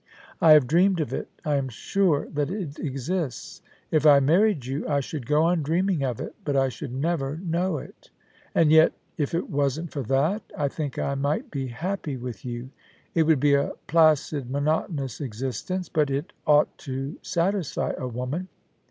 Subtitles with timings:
[0.41, 3.61] I have dreamed of it; I am sure that it exists.
[3.91, 7.37] If I married you I should go on dreaming of it, but I should never
[7.37, 8.09] know it.
[8.55, 12.71] And yet, if it wasn't for that, I think I might be happy with you;
[13.13, 18.47] it would be a placid, monotonous existence, but it ought to satisfy a woman.